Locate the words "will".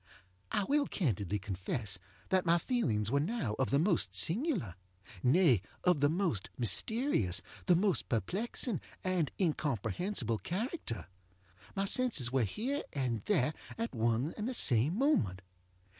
0.63-0.87